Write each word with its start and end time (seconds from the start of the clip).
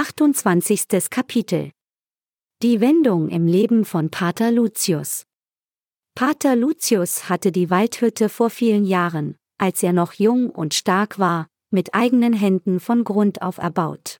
28. 0.00 1.10
Kapitel 1.10 1.72
Die 2.62 2.80
Wendung 2.80 3.28
im 3.30 3.48
Leben 3.48 3.84
von 3.84 4.10
Pater 4.10 4.52
Lucius 4.52 5.24
Pater 6.14 6.54
Lucius 6.54 7.28
hatte 7.28 7.50
die 7.50 7.68
Waldhütte 7.68 8.28
vor 8.28 8.48
vielen 8.48 8.84
Jahren, 8.84 9.34
als 9.58 9.82
er 9.82 9.92
noch 9.92 10.12
jung 10.12 10.50
und 10.50 10.74
stark 10.74 11.18
war, 11.18 11.48
mit 11.72 11.94
eigenen 11.94 12.32
Händen 12.32 12.78
von 12.78 13.02
Grund 13.02 13.42
auf 13.42 13.58
erbaut. 13.58 14.18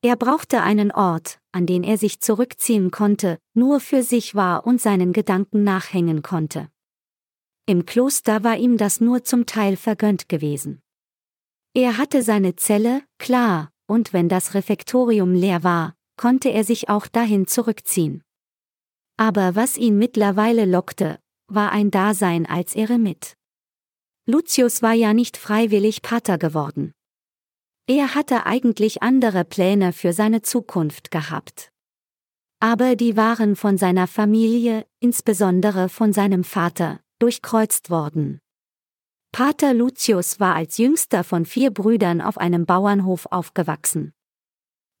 Er 0.00 0.14
brauchte 0.14 0.62
einen 0.62 0.92
Ort, 0.92 1.40
an 1.50 1.66
den 1.66 1.82
er 1.82 1.98
sich 1.98 2.20
zurückziehen 2.20 2.92
konnte, 2.92 3.40
nur 3.52 3.80
für 3.80 4.04
sich 4.04 4.36
war 4.36 4.64
und 4.64 4.80
seinen 4.80 5.12
Gedanken 5.12 5.64
nachhängen 5.64 6.22
konnte. 6.22 6.68
Im 7.66 7.84
Kloster 7.84 8.44
war 8.44 8.58
ihm 8.58 8.76
das 8.76 9.00
nur 9.00 9.24
zum 9.24 9.44
Teil 9.44 9.76
vergönnt 9.76 10.28
gewesen. 10.28 10.82
Er 11.74 11.98
hatte 11.98 12.22
seine 12.22 12.54
Zelle, 12.54 13.02
klar, 13.18 13.73
und 13.86 14.12
wenn 14.12 14.28
das 14.28 14.54
Refektorium 14.54 15.34
leer 15.34 15.62
war, 15.62 15.94
konnte 16.16 16.50
er 16.50 16.64
sich 16.64 16.88
auch 16.88 17.06
dahin 17.06 17.46
zurückziehen. 17.46 18.22
Aber 19.16 19.54
was 19.54 19.76
ihn 19.76 19.98
mittlerweile 19.98 20.64
lockte, 20.64 21.18
war 21.46 21.72
ein 21.72 21.90
Dasein 21.90 22.46
als 22.46 22.74
Eremit. 22.74 23.36
Lucius 24.26 24.82
war 24.82 24.94
ja 24.94 25.12
nicht 25.12 25.36
freiwillig 25.36 26.02
Pater 26.02 26.38
geworden. 26.38 26.92
Er 27.86 28.14
hatte 28.14 28.46
eigentlich 28.46 29.02
andere 29.02 29.44
Pläne 29.44 29.92
für 29.92 30.14
seine 30.14 30.40
Zukunft 30.40 31.10
gehabt. 31.10 31.70
Aber 32.60 32.96
die 32.96 33.16
waren 33.16 33.56
von 33.56 33.76
seiner 33.76 34.06
Familie, 34.06 34.86
insbesondere 35.00 35.90
von 35.90 36.14
seinem 36.14 36.44
Vater, 36.44 37.00
durchkreuzt 37.18 37.90
worden. 37.90 38.40
Pater 39.34 39.74
Lucius 39.74 40.38
war 40.38 40.54
als 40.54 40.78
jüngster 40.78 41.24
von 41.24 41.44
vier 41.44 41.72
Brüdern 41.72 42.20
auf 42.20 42.38
einem 42.38 42.66
Bauernhof 42.66 43.26
aufgewachsen. 43.32 44.12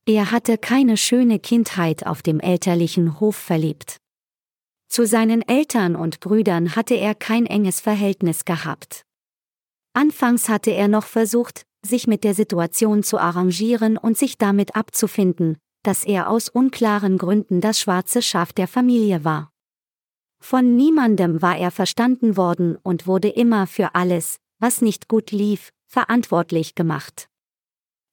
Er 0.06 0.32
hatte 0.32 0.58
keine 0.58 0.96
schöne 0.96 1.38
Kindheit 1.38 2.04
auf 2.04 2.20
dem 2.20 2.40
elterlichen 2.40 3.20
Hof 3.20 3.36
verlebt. 3.36 3.98
Zu 4.88 5.06
seinen 5.06 5.42
Eltern 5.42 5.94
und 5.94 6.18
Brüdern 6.18 6.74
hatte 6.74 6.96
er 6.96 7.14
kein 7.14 7.46
enges 7.46 7.78
Verhältnis 7.78 8.44
gehabt. 8.44 9.04
Anfangs 9.92 10.48
hatte 10.48 10.72
er 10.72 10.88
noch 10.88 11.06
versucht, 11.06 11.62
sich 11.86 12.08
mit 12.08 12.24
der 12.24 12.34
Situation 12.34 13.04
zu 13.04 13.18
arrangieren 13.18 13.96
und 13.96 14.18
sich 14.18 14.36
damit 14.36 14.74
abzufinden, 14.74 15.58
dass 15.84 16.02
er 16.02 16.28
aus 16.28 16.48
unklaren 16.48 17.18
Gründen 17.18 17.60
das 17.60 17.78
schwarze 17.78 18.20
Schaf 18.20 18.52
der 18.52 18.66
Familie 18.66 19.22
war. 19.22 19.53
Von 20.46 20.76
niemandem 20.76 21.40
war 21.40 21.56
er 21.56 21.70
verstanden 21.70 22.36
worden 22.36 22.76
und 22.82 23.06
wurde 23.06 23.28
immer 23.30 23.66
für 23.66 23.94
alles, 23.94 24.36
was 24.58 24.82
nicht 24.82 25.08
gut 25.08 25.30
lief, 25.30 25.72
verantwortlich 25.86 26.74
gemacht. 26.74 27.30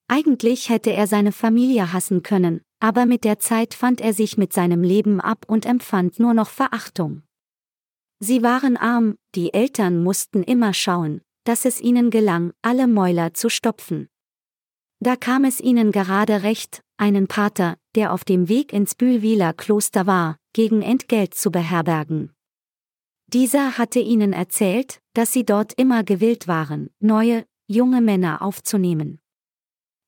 Eigentlich 0.08 0.70
hätte 0.70 0.94
er 0.94 1.06
seine 1.06 1.32
Familie 1.32 1.92
hassen 1.92 2.22
können, 2.22 2.62
aber 2.80 3.04
mit 3.04 3.24
der 3.24 3.38
Zeit 3.38 3.74
fand 3.74 4.00
er 4.00 4.14
sich 4.14 4.38
mit 4.38 4.54
seinem 4.54 4.82
Leben 4.82 5.20
ab 5.20 5.44
und 5.46 5.66
empfand 5.66 6.20
nur 6.20 6.32
noch 6.32 6.48
Verachtung. 6.48 7.22
Sie 8.18 8.42
waren 8.42 8.78
arm, 8.78 9.16
die 9.34 9.52
Eltern 9.52 10.02
mussten 10.02 10.42
immer 10.42 10.72
schauen, 10.72 11.20
dass 11.44 11.66
es 11.66 11.82
ihnen 11.82 12.08
gelang, 12.08 12.54
alle 12.62 12.86
Mäuler 12.86 13.34
zu 13.34 13.50
stopfen. 13.50 14.08
Da 15.02 15.16
kam 15.16 15.42
es 15.42 15.58
ihnen 15.58 15.90
gerade 15.90 16.44
recht, 16.44 16.80
einen 16.96 17.26
Pater, 17.26 17.76
der 17.96 18.12
auf 18.12 18.22
dem 18.22 18.48
Weg 18.48 18.72
ins 18.72 18.94
Bühlwiler 18.94 19.52
Kloster 19.52 20.06
war, 20.06 20.36
gegen 20.52 20.80
Entgelt 20.80 21.34
zu 21.34 21.50
beherbergen. 21.50 22.32
Dieser 23.26 23.78
hatte 23.78 23.98
ihnen 23.98 24.32
erzählt, 24.32 25.00
dass 25.14 25.32
sie 25.32 25.44
dort 25.44 25.72
immer 25.72 26.04
gewillt 26.04 26.46
waren, 26.46 26.88
neue, 27.00 27.44
junge 27.66 28.00
Männer 28.00 28.42
aufzunehmen. 28.42 29.18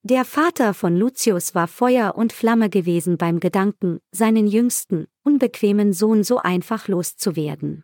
Der 0.04 0.24
Vater 0.24 0.74
von 0.74 0.96
Lucius 0.96 1.56
war 1.56 1.66
Feuer 1.66 2.14
und 2.14 2.32
Flamme 2.32 2.70
gewesen 2.70 3.18
beim 3.18 3.40
Gedanken, 3.40 3.98
seinen 4.12 4.46
jüngsten, 4.46 5.08
unbequemen 5.24 5.92
Sohn 5.92 6.22
so 6.22 6.38
einfach 6.38 6.86
loszuwerden. 6.86 7.82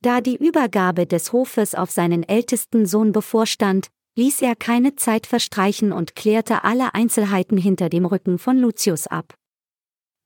Da 0.00 0.20
die 0.20 0.36
Übergabe 0.36 1.08
des 1.08 1.32
Hofes 1.32 1.74
auf 1.74 1.90
seinen 1.90 2.22
ältesten 2.22 2.86
Sohn 2.86 3.10
bevorstand, 3.10 3.88
ließ 4.16 4.42
er 4.42 4.56
keine 4.56 4.96
Zeit 4.96 5.26
verstreichen 5.26 5.92
und 5.92 6.14
klärte 6.14 6.64
alle 6.64 6.94
Einzelheiten 6.94 7.58
hinter 7.58 7.88
dem 7.88 8.04
Rücken 8.06 8.38
von 8.38 8.58
Lucius 8.58 9.06
ab. 9.06 9.34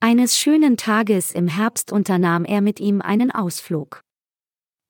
Eines 0.01 0.39
schönen 0.39 0.77
Tages 0.77 1.33
im 1.33 1.49
Herbst 1.49 1.91
unternahm 1.91 2.45
er 2.45 2.61
mit 2.61 2.81
ihm 2.81 3.01
einen 3.01 3.31
Ausflug. 3.31 4.03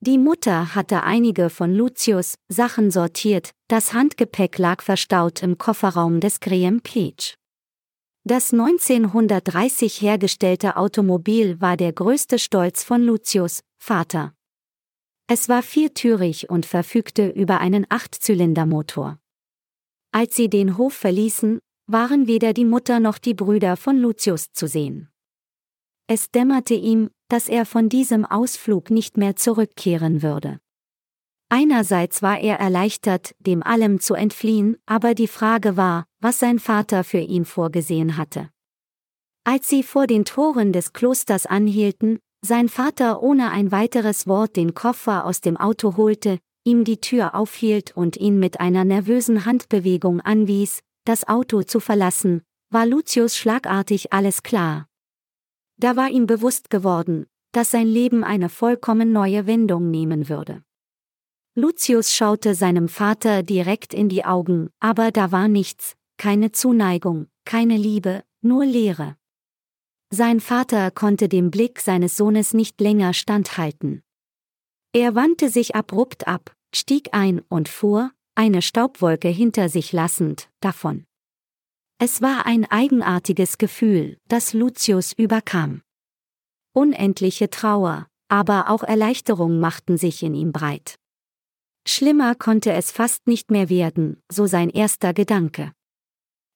Die 0.01 0.17
Mutter 0.17 0.75
hatte 0.75 1.03
einige 1.03 1.49
von 1.49 1.73
Lucius 1.73 2.35
Sachen 2.47 2.89
sortiert, 2.89 3.51
das 3.67 3.93
Handgepäck 3.93 4.57
lag 4.57 4.81
verstaut 4.81 5.43
im 5.43 5.57
Kofferraum 5.57 6.19
des 6.19 6.39
Graham 6.39 6.79
Peach. 6.81 7.35
Das 8.23 8.53
1930 8.53 10.01
hergestellte 10.01 10.77
Automobil 10.77 11.59
war 11.59 11.75
der 11.75 11.91
größte 11.91 12.37
Stolz 12.37 12.83
von 12.83 13.01
Lucius, 13.01 13.61
Vater. 13.77 14.33
Es 15.31 15.47
war 15.47 15.61
viertürig 15.61 16.49
und 16.49 16.65
verfügte 16.65 17.29
über 17.29 17.59
einen 17.59 17.85
Achtzylindermotor. 17.87 19.19
Als 20.11 20.35
sie 20.35 20.49
den 20.49 20.75
Hof 20.75 20.95
verließen, 20.95 21.59
waren 21.85 22.25
weder 22.25 22.51
die 22.51 22.65
Mutter 22.65 22.99
noch 22.99 23.19
die 23.19 23.35
Brüder 23.35 23.77
von 23.77 23.99
Lucius 23.99 24.51
zu 24.53 24.67
sehen. 24.67 25.09
Es 26.07 26.31
dämmerte 26.31 26.73
ihm, 26.73 27.11
dass 27.27 27.47
er 27.47 27.67
von 27.67 27.89
diesem 27.89 28.25
Ausflug 28.25 28.89
nicht 28.89 29.17
mehr 29.17 29.35
zurückkehren 29.35 30.23
würde. 30.23 30.59
Einerseits 31.49 32.23
war 32.23 32.39
er 32.39 32.57
erleichtert, 32.59 33.35
dem 33.37 33.61
allem 33.61 33.99
zu 33.99 34.15
entfliehen, 34.15 34.77
aber 34.87 35.13
die 35.13 35.27
Frage 35.27 35.77
war, 35.77 36.05
was 36.19 36.39
sein 36.39 36.57
Vater 36.57 37.03
für 37.03 37.19
ihn 37.19 37.45
vorgesehen 37.45 38.17
hatte. 38.17 38.49
Als 39.43 39.69
sie 39.69 39.83
vor 39.83 40.07
den 40.07 40.25
Toren 40.25 40.73
des 40.73 40.91
Klosters 40.91 41.45
anhielten, 41.45 42.17
sein 42.41 42.69
Vater 42.69 43.21
ohne 43.21 43.51
ein 43.51 43.71
weiteres 43.71 44.27
Wort 44.27 44.55
den 44.55 44.73
Koffer 44.73 45.25
aus 45.25 45.41
dem 45.41 45.57
Auto 45.57 45.97
holte, 45.97 46.39
ihm 46.63 46.83
die 46.83 47.01
Tür 47.01 47.35
aufhielt 47.35 47.95
und 47.95 48.17
ihn 48.17 48.39
mit 48.39 48.59
einer 48.59 48.85
nervösen 48.85 49.45
Handbewegung 49.45 50.21
anwies, 50.21 50.81
das 51.05 51.27
Auto 51.27 51.63
zu 51.63 51.79
verlassen, 51.79 52.41
war 52.69 52.85
Lucius 52.85 53.35
schlagartig 53.35 54.13
alles 54.13 54.43
klar. 54.43 54.87
Da 55.77 55.95
war 55.95 56.09
ihm 56.09 56.27
bewusst 56.27 56.69
geworden, 56.69 57.25
dass 57.51 57.71
sein 57.71 57.87
Leben 57.87 58.23
eine 58.23 58.49
vollkommen 58.49 59.11
neue 59.11 59.47
Wendung 59.47 59.89
nehmen 59.89 60.29
würde. 60.29 60.63
Lucius 61.55 62.13
schaute 62.13 62.53
seinem 62.53 62.87
Vater 62.87 63.43
direkt 63.43 63.93
in 63.93 64.07
die 64.07 64.23
Augen, 64.23 64.69
aber 64.79 65.11
da 65.11 65.31
war 65.31 65.47
nichts, 65.47 65.95
keine 66.17 66.51
Zuneigung, 66.51 67.27
keine 67.43 67.75
Liebe, 67.75 68.23
nur 68.41 68.65
Leere. 68.65 69.15
Sein 70.11 70.39
Vater 70.39 70.89
konnte 70.89 71.29
dem 71.29 71.51
Blick 71.51 71.79
seines 71.79 72.17
Sohnes 72.17 72.55
nicht 72.55 72.81
länger 72.81 73.13
standhalten. 73.13 74.01
Er 74.91 75.13
wandte 75.13 75.49
sich 75.49 75.75
abrupt 75.75 76.27
ab, 76.27 76.55
stieg 76.73 77.09
ein 77.11 77.41
und 77.47 77.69
fuhr, 77.69 78.11
eine 78.33 78.63
Staubwolke 78.63 79.27
hinter 79.27 79.69
sich 79.69 79.93
lassend, 79.93 80.49
davon. 80.61 81.05
Es 81.99 82.23
war 82.23 82.47
ein 82.47 82.65
eigenartiges 82.65 83.59
Gefühl, 83.59 84.17
das 84.27 84.53
Lucius 84.53 85.13
überkam. 85.13 85.83
Unendliche 86.73 87.51
Trauer, 87.51 88.07
aber 88.29 88.69
auch 88.69 88.83
Erleichterung 88.83 89.59
machten 89.59 89.97
sich 89.97 90.23
in 90.23 90.33
ihm 90.33 90.51
breit. 90.51 90.95
Schlimmer 91.87 92.33
konnte 92.33 92.71
es 92.71 92.91
fast 92.91 93.27
nicht 93.27 93.51
mehr 93.51 93.69
werden, 93.69 94.21
so 94.31 94.47
sein 94.47 94.69
erster 94.69 95.13
Gedanke. 95.13 95.71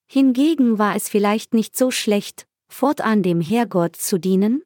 Hingegen 0.09 0.79
war 0.79 0.95
es 0.95 1.07
vielleicht 1.09 1.53
nicht 1.53 1.75
so 1.75 1.91
schlecht, 1.91 2.47
fortan 2.73 3.23
dem 3.23 3.39
Herrgott 3.39 3.95
zu 3.95 4.17
dienen? 4.17 4.63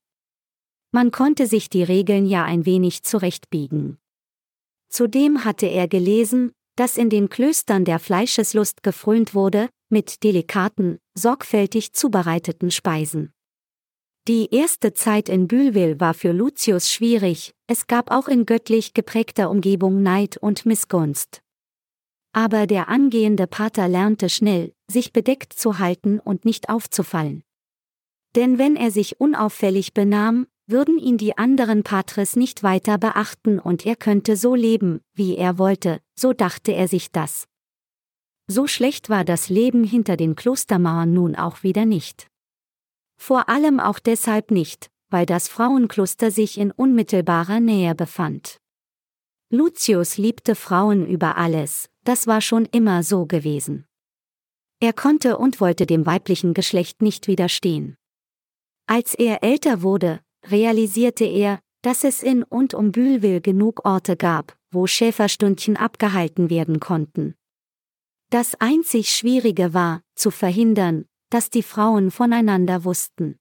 Man 0.91 1.11
konnte 1.11 1.45
sich 1.45 1.69
die 1.69 1.83
Regeln 1.83 2.25
ja 2.25 2.43
ein 2.45 2.65
wenig 2.65 3.03
zurechtbiegen. 3.03 3.99
Zudem 4.89 5.43
hatte 5.43 5.67
er 5.67 5.87
gelesen, 5.87 6.53
dass 6.75 6.97
in 6.97 7.09
den 7.09 7.29
Klöstern 7.29 7.85
der 7.85 7.99
Fleischeslust 7.99 8.83
gefrönt 8.83 9.33
wurde, 9.33 9.69
mit 9.89 10.23
delikaten, 10.23 10.99
sorgfältig 11.15 11.93
zubereiteten 11.93 12.71
Speisen. 12.71 13.33
Die 14.27 14.53
erste 14.53 14.93
Zeit 14.93 15.29
in 15.29 15.47
Bülwil 15.47 15.99
war 15.99 16.13
für 16.13 16.31
Lucius 16.31 16.91
schwierig, 16.91 17.53
es 17.67 17.87
gab 17.87 18.11
auch 18.11 18.27
in 18.27 18.45
göttlich 18.45 18.93
geprägter 18.93 19.49
Umgebung 19.49 20.01
Neid 20.03 20.37
und 20.37 20.65
Missgunst. 20.65 21.41
Aber 22.33 22.67
der 22.67 22.89
angehende 22.89 23.47
Pater 23.47 23.87
lernte 23.87 24.29
schnell, 24.29 24.73
sich 24.91 25.13
bedeckt 25.13 25.53
zu 25.53 25.79
halten 25.79 26.19
und 26.19 26.45
nicht 26.45 26.69
aufzufallen. 26.69 27.43
Denn 28.35 28.57
wenn 28.57 28.75
er 28.75 28.91
sich 28.91 29.19
unauffällig 29.19 29.93
benahm, 29.93 30.47
würden 30.67 30.97
ihn 30.99 31.17
die 31.17 31.37
anderen 31.37 31.83
Patres 31.83 32.35
nicht 32.35 32.61
weiter 32.61 32.97
beachten 32.97 33.59
und 33.59 33.85
er 33.85 33.95
könnte 33.95 34.35
so 34.35 34.53
leben, 34.53 35.01
wie 35.13 35.37
er 35.37 35.57
wollte, 35.57 36.01
so 36.13 36.33
dachte 36.33 36.73
er 36.73 36.87
sich 36.87 37.11
das. 37.11 37.47
So 38.47 38.67
schlecht 38.67 39.09
war 39.09 39.23
das 39.23 39.49
Leben 39.49 39.83
hinter 39.83 40.17
den 40.17 40.35
Klostermauern 40.35 41.13
nun 41.13 41.35
auch 41.35 41.63
wieder 41.63 41.85
nicht. 41.85 42.27
Vor 43.17 43.49
allem 43.49 43.79
auch 43.79 43.99
deshalb 43.99 44.51
nicht, 44.51 44.89
weil 45.09 45.25
das 45.25 45.47
Frauenkloster 45.47 46.31
sich 46.31 46.57
in 46.57 46.71
unmittelbarer 46.71 47.59
Nähe 47.59 47.95
befand. 47.95 48.57
Lucius 49.49 50.17
liebte 50.17 50.55
Frauen 50.55 51.07
über 51.07 51.37
alles, 51.37 51.89
das 52.03 52.27
war 52.27 52.41
schon 52.41 52.65
immer 52.65 53.03
so 53.03 53.25
gewesen. 53.25 53.85
Er 54.79 54.93
konnte 54.93 55.37
und 55.37 55.59
wollte 55.59 55.85
dem 55.85 56.05
weiblichen 56.05 56.53
Geschlecht 56.53 57.01
nicht 57.01 57.27
widerstehen. 57.27 57.95
Als 58.87 59.13
er 59.13 59.43
älter 59.43 59.81
wurde, 59.81 60.21
realisierte 60.45 61.25
er, 61.25 61.59
dass 61.81 62.03
es 62.03 62.23
in 62.23 62.43
und 62.43 62.73
um 62.73 62.91
Bühlville 62.91 63.41
genug 63.41 63.85
Orte 63.85 64.15
gab, 64.15 64.57
wo 64.71 64.87
Schäferstündchen 64.87 65.77
abgehalten 65.77 66.49
werden 66.49 66.79
konnten. 66.79 67.35
Das 68.29 68.55
einzig 68.55 69.09
Schwierige 69.13 69.73
war, 69.73 70.01
zu 70.15 70.31
verhindern, 70.31 71.05
dass 71.29 71.49
die 71.49 71.63
Frauen 71.63 72.11
voneinander 72.11 72.85
wussten. 72.85 73.37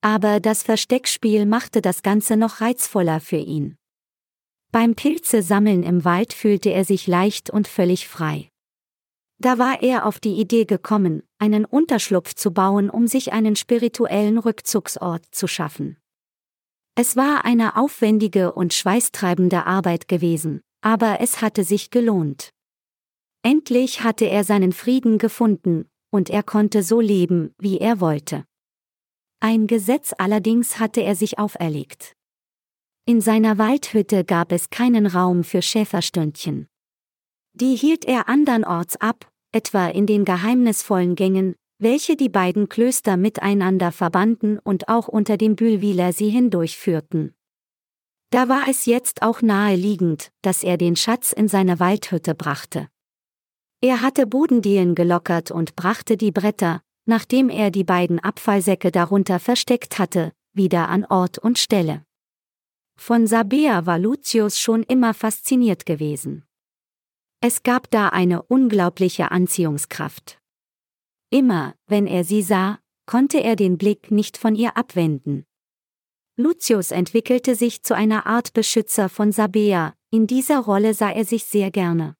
Aber 0.00 0.40
das 0.40 0.62
Versteckspiel 0.62 1.46
machte 1.46 1.80
das 1.80 2.02
Ganze 2.02 2.36
noch 2.36 2.60
reizvoller 2.60 3.20
für 3.20 3.36
ihn. 3.36 3.76
Beim 4.70 4.94
Pilze 4.94 5.42
sammeln 5.42 5.82
im 5.82 6.04
Wald 6.04 6.32
fühlte 6.32 6.70
er 6.70 6.84
sich 6.84 7.06
leicht 7.06 7.48
und 7.48 7.66
völlig 7.66 8.06
frei. 8.06 8.50
Da 9.40 9.58
war 9.58 9.82
er 9.82 10.04
auf 10.04 10.18
die 10.18 10.40
Idee 10.40 10.64
gekommen, 10.64 11.22
einen 11.38 11.64
Unterschlupf 11.64 12.34
zu 12.34 12.52
bauen, 12.52 12.90
um 12.90 13.06
sich 13.06 13.32
einen 13.32 13.54
spirituellen 13.54 14.38
Rückzugsort 14.38 15.24
zu 15.30 15.46
schaffen. 15.46 15.96
Es 16.96 17.14
war 17.14 17.44
eine 17.44 17.76
aufwendige 17.76 18.52
und 18.52 18.74
schweißtreibende 18.74 19.64
Arbeit 19.66 20.08
gewesen, 20.08 20.60
aber 20.80 21.20
es 21.20 21.40
hatte 21.40 21.62
sich 21.62 21.90
gelohnt. 21.90 22.50
Endlich 23.42 24.02
hatte 24.02 24.24
er 24.24 24.42
seinen 24.42 24.72
Frieden 24.72 25.18
gefunden, 25.18 25.88
und 26.10 26.30
er 26.30 26.42
konnte 26.42 26.82
so 26.82 27.00
leben, 27.00 27.54
wie 27.58 27.78
er 27.78 28.00
wollte. 28.00 28.44
Ein 29.40 29.68
Gesetz 29.68 30.12
allerdings 30.18 30.80
hatte 30.80 31.02
er 31.02 31.14
sich 31.14 31.38
auferlegt. 31.38 32.14
In 33.04 33.20
seiner 33.20 33.56
Waldhütte 33.56 34.24
gab 34.24 34.50
es 34.50 34.70
keinen 34.70 35.06
Raum 35.06 35.44
für 35.44 35.62
Schäferstündchen. 35.62 36.66
Die 37.52 37.76
hielt 37.76 38.04
er 38.04 38.28
andernorts 38.28 38.96
ab, 38.96 39.27
etwa 39.52 39.88
in 39.88 40.06
den 40.06 40.24
geheimnisvollen 40.24 41.14
Gängen, 41.14 41.54
welche 41.78 42.16
die 42.16 42.28
beiden 42.28 42.68
Klöster 42.68 43.16
miteinander 43.16 43.92
verbanden 43.92 44.58
und 44.58 44.88
auch 44.88 45.08
unter 45.08 45.36
dem 45.36 45.56
Bühlwiler 45.56 46.12
sie 46.12 46.28
hindurchführten. 46.28 47.34
Da 48.30 48.48
war 48.48 48.68
es 48.68 48.84
jetzt 48.84 49.22
auch 49.22 49.40
naheliegend, 49.40 50.30
dass 50.42 50.62
er 50.62 50.76
den 50.76 50.96
Schatz 50.96 51.32
in 51.32 51.48
seine 51.48 51.80
Waldhütte 51.80 52.34
brachte. 52.34 52.88
Er 53.80 54.02
hatte 54.02 54.26
Bodendielen 54.26 54.94
gelockert 54.94 55.50
und 55.50 55.76
brachte 55.76 56.16
die 56.16 56.32
Bretter, 56.32 56.82
nachdem 57.06 57.48
er 57.48 57.70
die 57.70 57.84
beiden 57.84 58.18
Abfallsäcke 58.18 58.90
darunter 58.90 59.38
versteckt 59.38 59.98
hatte, 59.98 60.32
wieder 60.52 60.88
an 60.88 61.04
Ort 61.04 61.38
und 61.38 61.58
Stelle. 61.58 62.04
Von 62.98 63.28
Sabea 63.28 63.86
war 63.86 63.98
Lucius 63.98 64.58
schon 64.58 64.82
immer 64.82 65.14
fasziniert 65.14 65.86
gewesen. 65.86 66.47
Es 67.40 67.62
gab 67.62 67.88
da 67.92 68.08
eine 68.08 68.42
unglaubliche 68.42 69.30
Anziehungskraft. 69.30 70.40
Immer, 71.30 71.76
wenn 71.86 72.08
er 72.08 72.24
sie 72.24 72.42
sah, 72.42 72.80
konnte 73.06 73.38
er 73.38 73.54
den 73.54 73.78
Blick 73.78 74.10
nicht 74.10 74.36
von 74.36 74.56
ihr 74.56 74.76
abwenden. 74.76 75.46
Lucius 76.36 76.90
entwickelte 76.90 77.54
sich 77.54 77.82
zu 77.84 77.94
einer 77.94 78.26
Art 78.26 78.54
Beschützer 78.54 79.08
von 79.08 79.30
Sabea, 79.30 79.94
in 80.10 80.26
dieser 80.26 80.58
Rolle 80.58 80.94
sah 80.94 81.10
er 81.10 81.24
sich 81.24 81.44
sehr 81.44 81.70
gerne. 81.70 82.16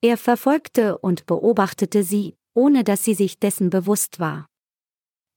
Er 0.00 0.16
verfolgte 0.16 0.98
und 0.98 1.26
beobachtete 1.26 2.04
sie, 2.04 2.36
ohne 2.54 2.84
dass 2.84 3.02
sie 3.02 3.14
sich 3.14 3.38
dessen 3.38 3.68
bewusst 3.68 4.20
war. 4.20 4.46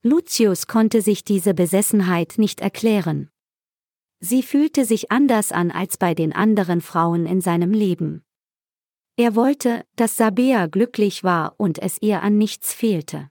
Lucius 0.03 0.67
konnte 0.67 1.01
sich 1.01 1.23
diese 1.23 1.53
Besessenheit 1.53 2.35
nicht 2.37 2.61
erklären. 2.61 3.29
Sie 4.19 4.43
fühlte 4.43 4.85
sich 4.85 5.11
anders 5.11 5.51
an 5.51 5.71
als 5.71 5.97
bei 5.97 6.13
den 6.13 6.33
anderen 6.33 6.81
Frauen 6.81 7.25
in 7.25 7.41
seinem 7.41 7.71
Leben. 7.71 8.23
Er 9.15 9.35
wollte, 9.35 9.85
dass 9.95 10.17
Sabea 10.17 10.65
glücklich 10.67 11.23
war 11.23 11.53
und 11.57 11.79
es 11.79 12.01
ihr 12.01 12.23
an 12.23 12.37
nichts 12.37 12.73
fehlte. 12.73 13.29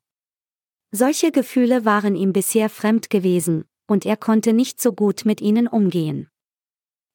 Solche 0.93 1.33
Gefühle 1.33 1.85
waren 1.85 2.15
ihm 2.15 2.33
bisher 2.33 2.69
fremd 2.69 3.11
gewesen, 3.11 3.65
und 3.89 4.07
er 4.07 4.17
konnte 4.17 4.53
nicht 4.53 4.81
so 4.81 4.93
gut 4.93 5.25
mit 5.25 5.41
ihnen 5.41 5.67
umgehen. 5.67 6.29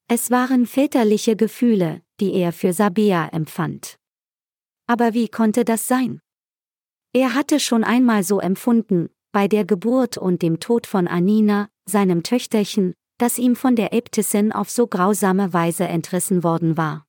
Es 0.10 0.31
waren 0.31 0.66
väterliche 0.66 1.36
Gefühle, 1.36 2.02
die 2.19 2.34
er 2.34 2.52
für 2.52 2.74
Sabea 2.74 3.30
empfand. 3.30 3.98
Aber 4.86 5.14
wie 5.14 5.28
konnte 5.28 5.64
das 5.64 5.88
sein? 5.88 6.19
Er 7.14 7.34
hatte 7.34 7.60
schon 7.60 7.84
einmal 7.84 8.24
so 8.24 8.40
empfunden, 8.40 9.10
bei 9.31 9.48
der 9.48 9.66
Geburt 9.66 10.18
und 10.18 10.42
dem 10.42 10.60
Tod 10.60 10.88
von 10.88 11.08
Anina, 11.08 11.69
seinem 11.86 12.24
Töchterchen, 12.24 12.94
das 13.18 13.38
ihm 13.38 13.56
von 13.56 13.75
der 13.75 13.94
Äbtissin 13.94 14.52
auf 14.52 14.69
so 14.69 14.88
grausame 14.88 15.54
Weise 15.54 15.88
entrissen 15.88 16.44
worden 16.44 16.78
war. 16.78 17.06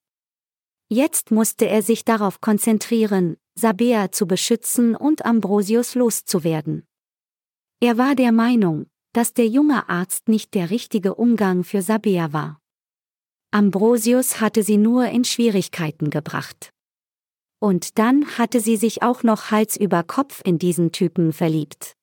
Jetzt 0.91 1.31
musste 1.31 1.67
er 1.67 1.83
sich 1.83 2.05
darauf 2.05 2.41
konzentrieren, 2.41 3.37
Sabea 3.55 4.11
zu 4.11 4.27
beschützen 4.27 4.97
und 4.97 5.27
Ambrosius 5.27 5.95
loszuwerden. 5.95 6.87
Er 7.81 7.99
war 7.99 8.15
der 8.15 8.33
Meinung, 8.33 8.87
dass 9.13 9.35
der 9.35 9.49
junge 9.49 9.89
Arzt 9.91 10.29
nicht 10.29 10.55
der 10.55 10.71
richtige 10.71 11.15
Umgang 11.15 11.63
für 11.63 11.83
Sabea 11.83 12.33
war. 12.33 12.61
Ambrosius 13.51 14.41
hatte 14.41 14.63
sie 14.63 14.79
nur 14.79 15.07
in 15.07 15.25
Schwierigkeiten 15.25 16.09
gebracht. 16.09 16.73
Und 17.61 17.99
dann 17.99 18.39
hatte 18.39 18.61
sie 18.61 18.77
sich 18.77 19.03
auch 19.03 19.23
noch 19.23 19.51
Hals 19.51 19.77
über 19.77 20.03
Kopf 20.05 20.41
in 20.45 20.59
diesen 20.59 20.93
Typen 20.93 21.35
verliebt. 21.35 21.97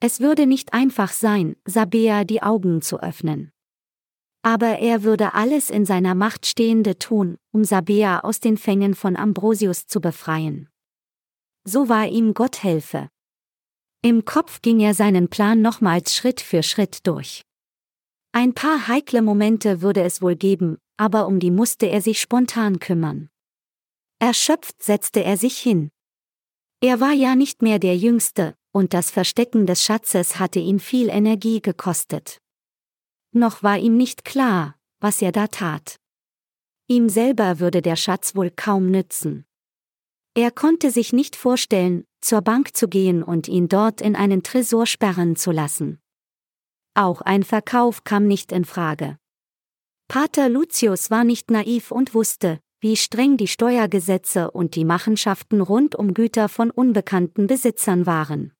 Es 0.00 0.18
würde 0.18 0.46
nicht 0.46 0.72
einfach 0.72 1.12
sein, 1.12 1.54
Sabea 1.66 2.24
die 2.24 2.42
Augen 2.42 2.82
zu 2.82 3.00
öffnen. 3.00 3.51
Aber 4.42 4.78
er 4.78 5.04
würde 5.04 5.34
alles 5.34 5.70
in 5.70 5.86
seiner 5.86 6.14
Macht 6.14 6.46
Stehende 6.46 6.98
tun, 6.98 7.38
um 7.52 7.64
Sabea 7.64 8.20
aus 8.20 8.40
den 8.40 8.56
Fängen 8.56 8.94
von 8.94 9.16
Ambrosius 9.16 9.86
zu 9.86 10.00
befreien. 10.00 10.68
So 11.64 11.88
war 11.88 12.08
ihm 12.08 12.34
Gott 12.34 12.64
helfe. 12.64 13.08
Im 14.02 14.24
Kopf 14.24 14.62
ging 14.62 14.80
er 14.80 14.94
seinen 14.94 15.28
Plan 15.28 15.62
nochmals 15.62 16.16
Schritt 16.16 16.40
für 16.40 16.64
Schritt 16.64 17.06
durch. 17.06 17.42
Ein 18.32 18.52
paar 18.52 18.88
heikle 18.88 19.22
Momente 19.22 19.80
würde 19.80 20.02
es 20.02 20.20
wohl 20.20 20.34
geben, 20.34 20.78
aber 20.96 21.28
um 21.28 21.38
die 21.38 21.52
musste 21.52 21.86
er 21.86 22.00
sich 22.00 22.20
spontan 22.20 22.80
kümmern. 22.80 23.28
Erschöpft 24.18 24.82
setzte 24.82 25.22
er 25.22 25.36
sich 25.36 25.58
hin. 25.58 25.90
Er 26.80 26.98
war 26.98 27.12
ja 27.12 27.36
nicht 27.36 27.62
mehr 27.62 27.78
der 27.78 27.96
Jüngste, 27.96 28.56
und 28.72 28.92
das 28.92 29.12
Verstecken 29.12 29.66
des 29.66 29.84
Schatzes 29.84 30.40
hatte 30.40 30.58
ihn 30.58 30.80
viel 30.80 31.08
Energie 31.08 31.60
gekostet. 31.60 32.41
Noch 33.32 33.62
war 33.62 33.78
ihm 33.78 33.96
nicht 33.96 34.24
klar, 34.24 34.76
was 35.00 35.22
er 35.22 35.32
da 35.32 35.46
tat. 35.46 35.96
Ihm 36.86 37.08
selber 37.08 37.58
würde 37.58 37.80
der 37.80 37.96
Schatz 37.96 38.36
wohl 38.36 38.50
kaum 38.50 38.90
nützen. 38.90 39.46
Er 40.34 40.50
konnte 40.50 40.90
sich 40.90 41.12
nicht 41.12 41.36
vorstellen, 41.36 42.04
zur 42.20 42.42
Bank 42.42 42.76
zu 42.76 42.88
gehen 42.88 43.22
und 43.22 43.48
ihn 43.48 43.68
dort 43.68 44.00
in 44.00 44.16
einen 44.16 44.42
Tresor 44.42 44.86
sperren 44.86 45.36
zu 45.36 45.50
lassen. 45.50 46.00
Auch 46.94 47.22
ein 47.22 47.42
Verkauf 47.42 48.04
kam 48.04 48.26
nicht 48.26 48.52
in 48.52 48.64
Frage. 48.64 49.18
Pater 50.08 50.48
Lucius 50.48 51.10
war 51.10 51.24
nicht 51.24 51.50
naiv 51.50 51.90
und 51.90 52.12
wusste, 52.12 52.60
wie 52.80 52.96
streng 52.96 53.36
die 53.36 53.48
Steuergesetze 53.48 54.50
und 54.50 54.74
die 54.74 54.84
Machenschaften 54.84 55.60
rund 55.60 55.94
um 55.94 56.14
Güter 56.14 56.48
von 56.48 56.70
unbekannten 56.70 57.46
Besitzern 57.46 58.04
waren. 58.06 58.52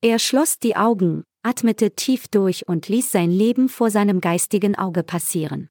Er 0.00 0.18
schloss 0.18 0.58
die 0.58 0.76
Augen, 0.76 1.24
atmete 1.44 1.94
tief 1.94 2.28
durch 2.28 2.66
und 2.66 2.88
ließ 2.88 3.10
sein 3.10 3.30
Leben 3.30 3.68
vor 3.68 3.90
seinem 3.90 4.20
geistigen 4.20 4.74
Auge 4.76 5.02
passieren. 5.02 5.68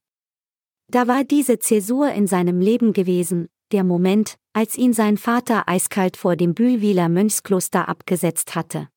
Da 0.88 1.08
war 1.08 1.24
diese 1.24 1.60
Zäsur 1.60 2.12
in 2.12 2.28
seinem 2.28 2.62
Leben 2.62 2.94
gewesen, 2.94 3.50
der 3.72 3.84
Moment, 3.84 4.38
als 4.54 4.78
ihn 4.78 4.94
sein 4.94 5.18
Vater 5.18 5.68
eiskalt 5.68 6.16
vor 6.16 6.36
dem 6.36 6.54
Bühlwiler 6.54 7.10
Mönchskloster 7.10 7.90
abgesetzt 7.90 8.56
hatte. 8.56 8.88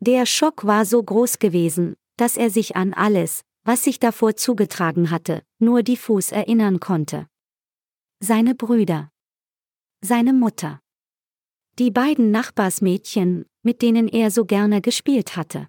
Der 0.00 0.26
Schock 0.26 0.64
war 0.64 0.84
so 0.86 1.02
groß 1.02 1.38
gewesen, 1.38 1.94
dass 2.16 2.36
er 2.36 2.50
sich 2.50 2.74
an 2.74 2.94
alles, 2.94 3.42
was 3.64 3.84
sich 3.84 4.00
davor 4.00 4.34
zugetragen 4.34 5.10
hatte, 5.10 5.42
nur 5.58 5.82
diffus 5.82 6.32
erinnern 6.32 6.80
konnte. 6.80 7.26
Seine 8.20 8.54
Brüder. 8.54 9.10
Seine 10.00 10.32
Mutter. 10.32 10.80
Die 11.78 11.90
beiden 11.90 12.30
Nachbarsmädchen, 12.30 13.44
mit 13.62 13.82
denen 13.82 14.08
er 14.08 14.30
so 14.30 14.44
gerne 14.44 14.80
gespielt 14.80 15.36
hatte. 15.36 15.68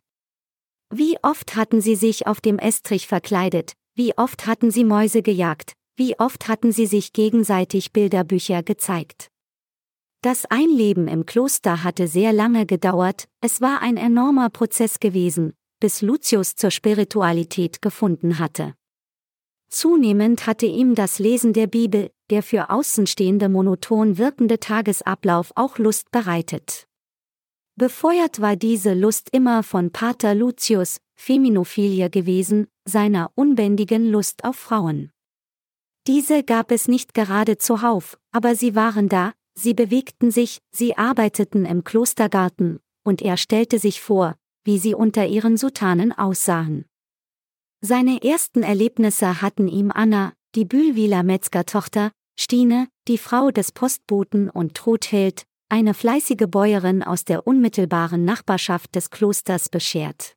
Wie 0.95 1.17
oft 1.23 1.55
hatten 1.55 1.81
sie 1.81 1.95
sich 1.95 2.27
auf 2.27 2.39
dem 2.39 2.59
Estrich 2.59 3.07
verkleidet, 3.07 3.73
wie 3.95 4.15
oft 4.15 4.45
hatten 4.45 4.69
sie 4.69 4.83
Mäuse 4.83 5.23
gejagt, 5.23 5.73
wie 5.95 6.19
oft 6.19 6.47
hatten 6.47 6.71
sie 6.71 6.85
sich 6.85 7.13
gegenseitig 7.13 7.93
Bilderbücher 7.93 8.61
gezeigt. 8.61 9.29
Das 10.21 10.45
Einleben 10.45 11.07
im 11.07 11.25
Kloster 11.25 11.83
hatte 11.83 12.07
sehr 12.07 12.31
lange 12.31 12.67
gedauert, 12.67 13.27
es 13.41 13.59
war 13.59 13.81
ein 13.81 13.97
enormer 13.97 14.51
Prozess 14.51 14.99
gewesen, 14.99 15.53
bis 15.79 16.03
Lucius 16.03 16.53
zur 16.53 16.69
Spiritualität 16.69 17.81
gefunden 17.81 18.37
hatte. 18.37 18.75
Zunehmend 19.69 20.45
hatte 20.45 20.67
ihm 20.67 20.93
das 20.93 21.17
Lesen 21.17 21.53
der 21.53 21.65
Bibel, 21.65 22.11
der 22.29 22.43
für 22.43 22.69
Außenstehende 22.69 23.49
monoton 23.49 24.19
wirkende 24.19 24.59
Tagesablauf 24.59 25.53
auch 25.55 25.79
Lust 25.79 26.11
bereitet. 26.11 26.85
Befeuert 27.75 28.39
war 28.39 28.55
diese 28.55 28.93
Lust 28.93 29.29
immer 29.31 29.63
von 29.63 29.91
Pater 29.91 30.35
Lucius, 30.35 30.99
Feminophilie 31.15 32.11
gewesen, 32.11 32.67
seiner 32.85 33.31
unbändigen 33.33 34.11
Lust 34.11 34.43
auf 34.43 34.57
Frauen. 34.57 35.11
Diese 36.05 36.43
gab 36.43 36.69
es 36.71 36.87
nicht 36.87 37.15
gerade 37.15 37.57
zuhauf, 37.57 38.19
aber 38.31 38.55
sie 38.55 38.75
waren 38.75 39.09
da, 39.09 39.33
sie 39.55 39.73
bewegten 39.73 40.29
sich, 40.29 40.59
sie 40.71 40.97
arbeiteten 40.97 41.65
im 41.65 41.83
Klostergarten, 41.83 42.79
und 43.03 43.23
er 43.23 43.37
stellte 43.37 43.79
sich 43.79 44.01
vor, 44.01 44.35
wie 44.63 44.77
sie 44.77 44.93
unter 44.93 45.25
ihren 45.25 45.57
Sutanen 45.57 46.11
aussahen. 46.11 46.85
Seine 47.81 48.23
ersten 48.23 48.61
Erlebnisse 48.61 49.41
hatten 49.41 49.67
ihm 49.67 49.91
Anna, 49.91 50.33
die 50.53 50.65
Bühlwiler 50.65 51.23
Metzgertochter, 51.23 52.11
Stine, 52.39 52.87
die 53.07 53.17
Frau 53.17 53.49
des 53.49 53.71
Postboten 53.71 54.49
und 54.49 54.75
Trothild, 54.75 55.45
eine 55.73 55.95
fleißige 55.95 56.45
Bäuerin 56.47 57.01
aus 57.01 57.25
der 57.25 57.47
unmittelbaren 57.47 58.23
Nachbarschaft 58.23 58.93
des 58.93 59.09
Klosters 59.09 59.69
beschert. 59.69 60.35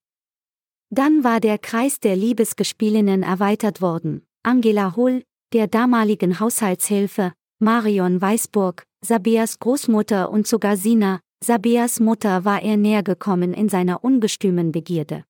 Dann 0.88 1.24
war 1.24 1.40
der 1.40 1.58
Kreis 1.58 2.00
der 2.00 2.16
Liebesgespielinnen 2.16 3.22
erweitert 3.22 3.82
worden. 3.82 4.26
Angela 4.42 4.96
Hull, 4.96 5.24
der 5.52 5.66
damaligen 5.66 6.40
Haushaltshilfe, 6.40 7.34
Marion 7.58 8.18
Weißburg, 8.18 8.84
Sabeas 9.04 9.58
Großmutter 9.58 10.30
und 10.30 10.46
sogar 10.46 10.78
Sina, 10.78 11.20
Sabeas 11.44 12.00
Mutter 12.00 12.46
war 12.46 12.62
er 12.62 12.78
näher 12.78 13.02
gekommen 13.02 13.52
in 13.52 13.68
seiner 13.68 14.02
ungestümen 14.02 14.72
Begierde. 14.72 15.24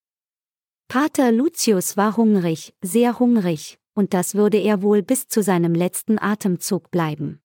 Pater 0.86 1.32
Lucius 1.32 1.96
war 1.96 2.16
hungrig, 2.16 2.74
sehr 2.80 3.18
hungrig, 3.18 3.76
und 3.96 4.14
das 4.14 4.36
würde 4.36 4.58
er 4.58 4.82
wohl 4.82 5.02
bis 5.02 5.26
zu 5.26 5.42
seinem 5.42 5.74
letzten 5.74 6.20
Atemzug 6.20 6.92
bleiben. 6.92 7.40